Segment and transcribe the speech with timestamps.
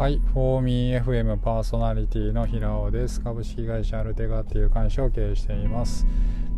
[0.00, 3.20] はい、フォーミー FM パーソナリティの平尾です。
[3.20, 6.06] 株式会社アルテガっていう会社を経営しています。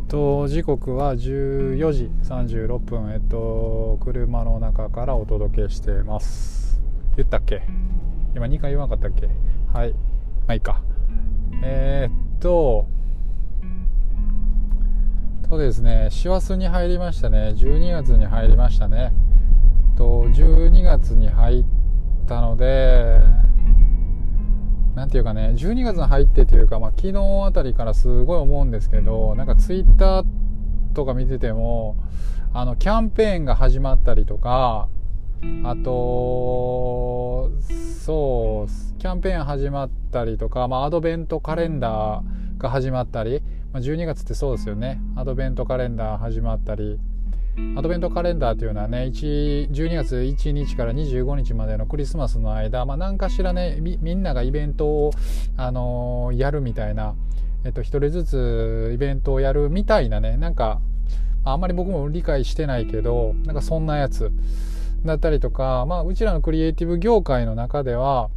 [0.07, 6.81] と時刻は14時36分、えっと、車の中からお届けしています。
[7.17, 7.63] 言ったっけ？
[8.33, 9.27] 今2回言わなかったっけ？
[9.73, 9.91] はい。
[9.91, 9.97] ま
[10.47, 10.81] あいいか。
[11.61, 12.87] えー、っと、
[15.49, 17.53] とですね、師走に入りましたね。
[17.57, 19.11] 12月に入りましたね。
[19.97, 21.65] と12月に入っ
[22.25, 23.19] たので
[25.13, 30.25] 何ていうかね12月に入ってというか、まあ、昨日あたりからすごい思うんですけどなんかツイッター
[30.95, 31.97] とか見てても
[32.51, 34.89] あのキャンペーンが始まったりとか
[35.65, 37.51] あと
[38.03, 44.99] そうキャンペーン始まったりとか、まあ、アドベントカレンダーが始まったり、まあ、12月ってそうですよね。
[45.15, 46.99] アドベントカレンダー始まったり
[47.75, 55.11] アドベントカレンダーというのはね12月1日から25日までのクリスマスの間、まあ、何かしらねみんながイベントを、
[55.55, 57.13] あのー、やるみたいな、
[57.63, 60.81] えっと、1人ずつイベントをやるみたいなねなんか
[61.45, 64.31] あんまり僕も理解してないけどなんかそんなやつ
[65.05, 68.29] だったりとか、まあ、うちらのクリエイティブ業界の中では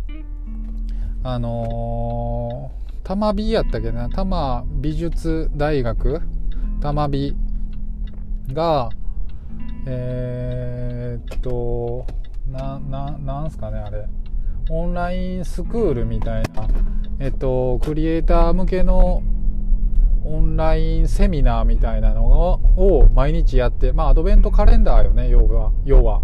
[1.22, 6.20] あのー、玉美やったっけな玉美術大学？
[6.82, 7.34] 玉美
[8.52, 8.90] が
[9.86, 12.06] えー、っと
[12.50, 14.06] なななんすかねあれ。
[14.68, 16.66] オンラインスクールみたいな
[17.20, 19.22] えっとクリエイター向けの
[20.24, 26.22] オンラインセミナーみたいなのを毎日やってまあアドベントカレンダーよね要は要は。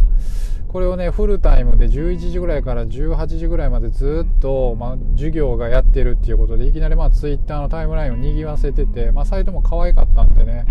[0.72, 10.64] これをねフルタイムで11時ぐらいから18時ぐらいまでずっと、まあ、授業がやってるっていうことでいきなりまあツイッターのタイムラインをにぎわせてて、まあ、サイトも可愛かったんでね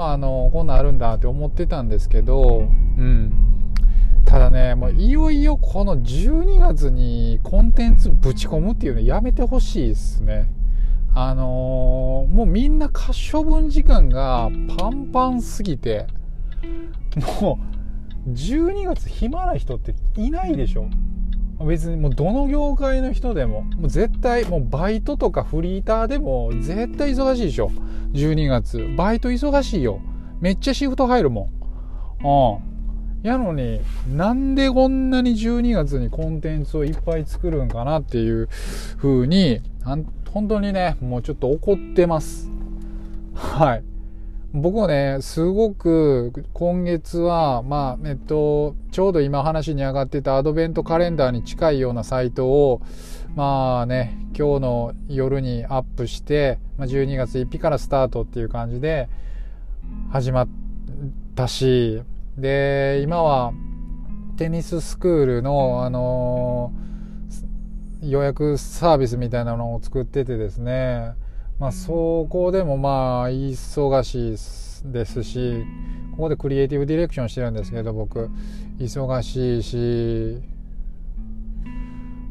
[0.00, 3.74] まあ、あのこんなんあるんだって思ってたんですけど、うん、
[4.24, 10.50] ただねもういよいよこの12月にコンテンツぶち込むっていうのやめてほしいですね。
[11.14, 16.06] あのー、もうみんな可処分時間がパンパンすぎて
[17.42, 17.58] も
[18.26, 20.88] う12月暇な人っていないでしょ
[21.66, 27.70] 別にもうどの業界の人でももう絶対もうバイトとかフリーターでも絶対忙しいでしょ。
[28.12, 28.88] 12月。
[28.96, 30.00] バイト忙しいよ。
[30.40, 31.50] めっちゃシフト入るも
[32.22, 32.62] ん。
[32.62, 32.70] うん
[33.22, 38.48] やのになんでこんなに12月にコンテンツをいっぱい作るんかなっていう
[38.96, 42.50] 風に本当にねもうちょっと怒ってます。
[43.34, 43.84] はい。
[44.52, 52.82] 僕もね、すごく今月は、まあ、えっと、ちょうど今話に上がってたアドベントカレンダーに近いようなサイトを、
[53.36, 59.08] まあね、今日の夜にアップして、まあ、12月1日からスタートっていう感じで
[60.10, 60.48] 始まっ
[61.36, 62.02] たし、
[62.36, 63.52] で、今は
[64.36, 66.72] テニススクールの、あの
[68.02, 71.12] 予約サービスみたいなのを作っててですね、
[71.60, 74.34] まあ、そこでもまあ忙し
[74.88, 75.62] いですし
[76.12, 78.30] ここでクリエイティブディレクションしてるんですけど僕
[78.78, 80.42] 忙しいし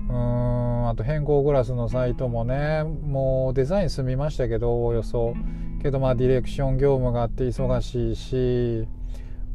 [0.10, 5.36] うんあと変更グラスのサイトもねもうデザイン済みましたけどおおよそ。
[5.82, 8.88] けどまあディレクション業務があって忙しいし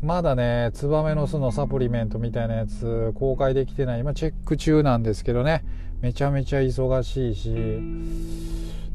[0.00, 4.00] まだねツバメの巣のサプリメントみたいなやつ公開できてない。
[4.00, 5.64] 今チェック中なんですけどね。
[6.00, 7.50] めちゃめちゃ忙しいし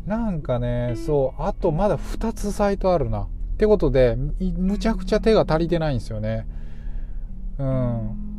[0.09, 3.21] なんかね、そう、あとまだ2つサイトあるな。
[3.21, 3.27] っ
[3.59, 4.17] てことで、
[4.57, 6.47] むちゃくちゃ手が足りてないんですよね。
[7.59, 8.29] うん。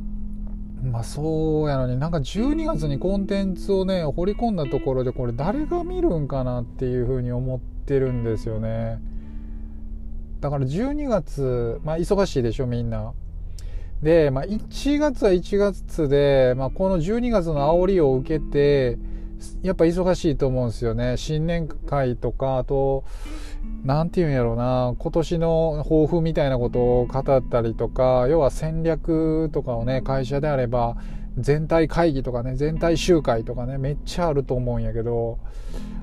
[0.83, 8.99] まあそうやのになんか12月にコンテンツをね掘り込んだところでこれ誰が見るんかなっていうふうに思ってるんですよね
[10.41, 13.13] だから12月まあ忙しいでしょみんな
[14.03, 18.99] で、まあ、1月は1月で、まあ、この12月の煽りを受けて
[19.63, 21.17] やっぱ忙しいと思うんですよね。
[21.17, 23.05] 新年会とか、あと、
[23.85, 30.97] なんていうんやろうな、今年の抱負みたいなことを語ったりとか、要は戦略とかをね、会社であれば、
[31.39, 35.39] 全体会議とかね、全体集会とかね、めっちゃあると思うんやけど、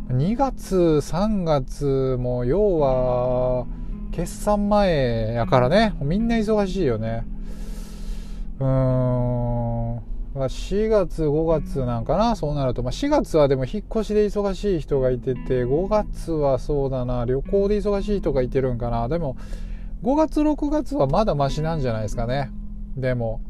[0.09, 3.65] 2月、3月も、要は、
[4.11, 7.25] 決算前やからね、みんな忙しいよね。
[8.59, 9.66] うーん。
[10.45, 12.35] 4月5月なんかな？
[12.35, 17.25] そうなると、まあ、4月はでも引っ越しで忙しい人がいてて5月はそうだな。
[17.25, 19.09] 旅行で忙しい人がいてるんかな。
[19.09, 19.37] でも
[20.03, 22.51] 5月6月はまだマシなんじゃないですかね。
[22.95, 23.41] でも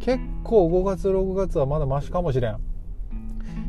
[0.00, 2.58] 結構5月6月はまだマシかもしれん。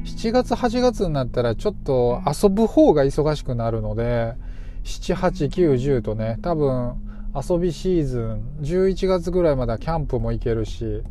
[0.04, 4.36] 7月8月になったらちょっと遊ぶ方が忙しくなるので
[4.84, 6.96] 78910とね多分
[7.36, 11.04] 遊びシーズン11月ぐらいまではキャンプも行けるし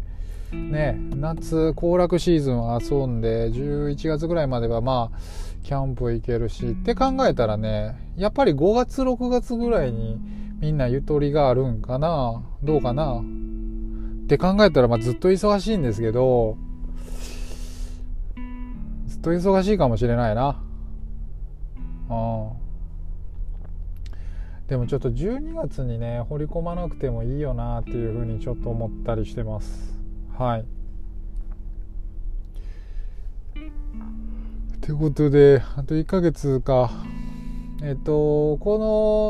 [0.54, 5.18] ね夏行楽シーズン遊んで11月ぐらいまではまあ
[5.62, 10.18] キャンプ行けるしって考えたらねやっぱり5月6月ぐらいに
[10.60, 13.22] みんなゆとりがあるんかなどうかな。
[14.24, 16.56] って考えたらまあずっと忙しいんですけど
[19.06, 20.62] ずっと忙しいかもしれないな。
[22.08, 22.64] うん。
[24.66, 29.93] でもちょっと12月にね掘り込まなくてもいいよなっていうふうにちょっと思ったりしてます。
[30.36, 30.64] はい。
[34.80, 36.90] ということであと1ヶ月か。
[37.82, 38.78] えっとこ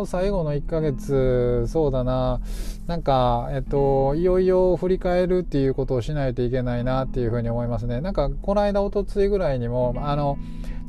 [0.03, 2.41] の最後の1ヶ月そうだな。
[2.87, 8.01] なんかえっといよいよ振り返るっていうことをしないといけないなっていうふうに思いますね。
[8.01, 10.39] なんかこの間おとついぐらいにもあの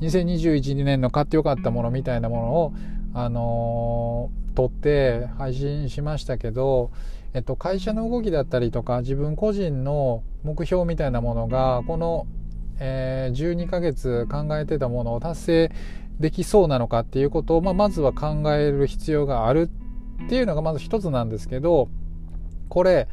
[0.02, 2.74] 2021年の買ってよかったものみたいなものを
[3.16, 6.92] あの撮って配信しましたけど、
[7.34, 12.28] えっと、会社の動きだったりとか自分個人の目標みたいなものがこの、
[12.78, 15.72] えー、12ヶ月考えてたものを達成
[16.20, 19.70] できそうなのかっていうことを、まあ、まずは考える必要がある
[20.26, 21.88] っていうのがまず一つなんですけど
[22.68, 23.08] これ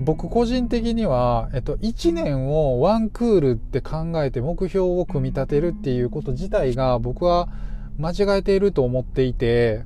[0.00, 7.48] 僕個人的には、えっと、1年をワンクールって考えて目標を組み立てるっていうこと自体が僕は
[7.98, 9.84] 間違えていると思っていて、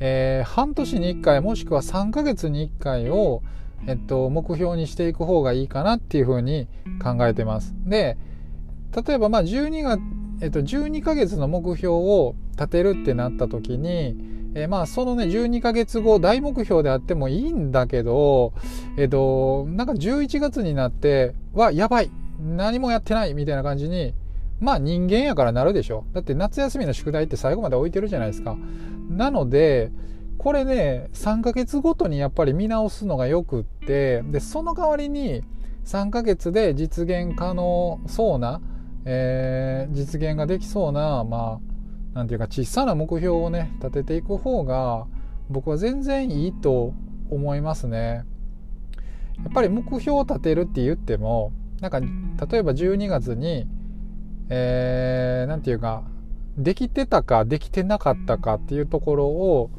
[0.00, 3.42] えー、半年に1回もしくは3ヶ月に1回を、
[3.86, 6.68] えっと、目標にしていく方がいいかなっていうふうに
[7.02, 7.74] 考えてます。
[7.86, 8.16] で、
[9.06, 10.00] 例えばまあ12月、
[10.40, 14.16] えっと、12ヶ月の目標を立てるってなった時に、
[14.54, 18.52] えー、まあそのね12ヶ月後大目標であってもいいんだけど、
[18.96, 24.14] えっと、なんか11月になってはやばい何もやってないみたいな感じに
[24.60, 26.04] まあ人間やからなるでしょ。
[26.12, 28.56] だって夏休みの宿題って最後まで置いてるじゃないですか。
[29.08, 29.92] なので、
[30.38, 35.42] これね、3ヶ月ごとにやっぱり見直すのがよくって、で、その代わりに
[35.84, 38.60] 3ヶ月で実現可能そうな、
[39.04, 41.60] えー、実現ができそうな、ま
[42.14, 45.06] あ、なんていうか小さな目標をね、立てていく方が、
[45.50, 46.94] 僕は全然いいと
[47.30, 48.24] 思いますね。
[49.42, 53.66] やっぱり目標を立てるって言っても、なんか、例えば12月に、
[54.48, 56.04] えー、て言うか、
[56.56, 59.70] できてたかできてなかったかっていうところを、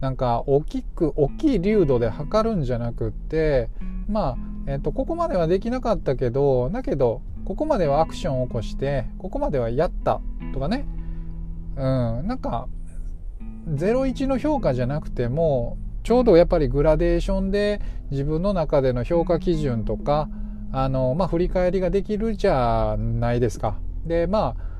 [0.00, 3.68] なんか大きく、大きい流度で測るんじゃなくって、
[4.08, 4.36] まあ、
[4.66, 10.20] えっ、ー、と、ここまではできなかったけど、だけど、ここまではアクションを起こして、ここまではやった
[10.52, 10.86] とかね。
[11.76, 12.68] うん、なんか、
[13.68, 17.80] 01の評価じゃなくても、ちょうどやっぱりグラデーションで
[18.10, 20.28] 自分の中での評価基準とか、
[20.72, 23.76] あの、まあ、振り返りができるじゃないですか。
[24.04, 24.70] でまあ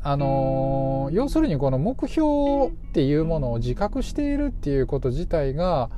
[0.00, 5.90] あのー、要するにこの目標っていうものを自覚しているっていうこと自体が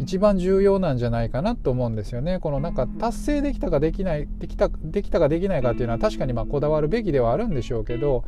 [0.00, 2.38] 一番重要なんじゃないかなと思うんですよね。
[2.38, 8.24] このなんか達成できたかできないできたできたかできないかっていうのは確かにまあこだわるべきではあるんでしょうけど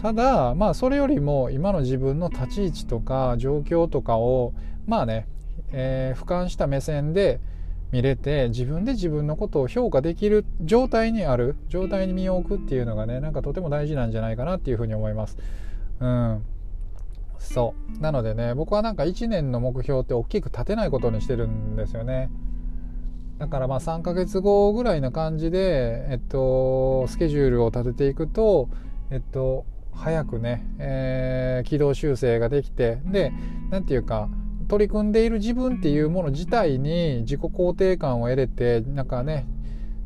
[0.00, 4.54] ただまあそれよりも今の自分の立ち位置とか状況とかを
[4.86, 5.28] まあね、
[5.72, 7.40] えー、俯瞰した目線で
[7.92, 15.38] 見れて自分で自分のことを評価できる状態にある状態に身を置くっていうのがねなんかとても大事なんじゃないかなっていうふうに思います。
[16.00, 16.42] うん。
[17.38, 18.00] そう。
[18.00, 22.30] なのでね僕はなんか1年の目標って大きく立てないことにしてるんですよね。
[23.38, 28.70] だからまあ3ヶ月後ぐらいな感じで、えっと、スケジュールを立てていくと、
[29.10, 33.32] えっと、早くね、えー、軌道修正ができてで
[33.70, 34.28] 何て言うか
[34.68, 39.46] 取り組んでいる自分っていうもの自体に自己肯定感を得れてなんかね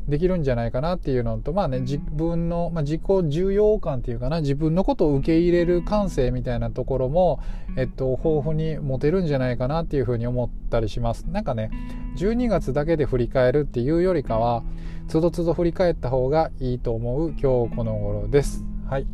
[0.07, 7.39] できるんじゃないかなっていうのとまあね自分の、まあ、自己重要感っていうかな自分のことを受け入れる感性みたいなところも、
[7.77, 11.25] えっと、豊富に持てるんじゃないかなっていうふうに思ったりします。
[11.29, 11.71] なんかね
[12.17, 14.63] 12月だけで振り返るっていうよりかは
[15.07, 18.65] つどつど振り返った方がいいと思う今日この頃です。
[18.89, 19.07] はい。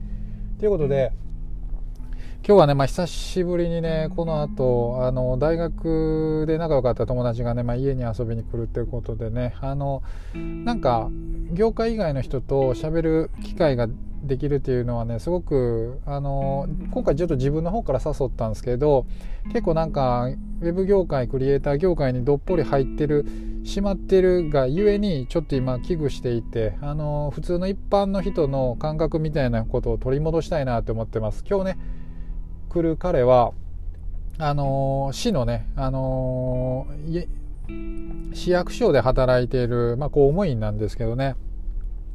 [0.60, 1.12] ということで
[2.46, 10.02] 今日はね、まあ、久しぶりにね、この後、あの、大学で仲良かった友達がね、まあ、家に遊びに来るっていうことでね、あの、
[10.34, 11.10] なんか、
[11.52, 13.88] 業界以外の人と喋る機会が
[14.24, 19.06] できるっていうのはね、すごく、あの、今回ちょっと自分の方から誘ったんですけど、
[19.48, 20.30] 結構なんか、
[20.62, 23.26] ウェブ業界、クリエイター業界にどっぷり入ってる、
[23.66, 31.44] しまってるがゆえに、ちょっと今危惧していて、あの、普通の一般の人の感覚みたいなことを取り戻したいなと思ってます。
[31.48, 31.78] 今日ね、
[32.70, 33.54] 来る彼は
[34.40, 36.86] あの市のね、あの
[38.34, 41.36] 市役所で働いている、まあ、公務員なんですけどね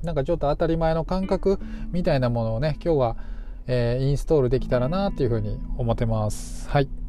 [0.02, 1.58] なんかちょっと当たり前の感覚
[1.90, 3.16] みたいなものをね今日は、
[3.66, 6.68] えー、インストールできたらなっていうふうに思ってます。
[6.68, 7.01] はい